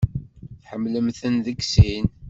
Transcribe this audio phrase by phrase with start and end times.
[0.61, 2.07] Tḥemmlemt-ten deg sin.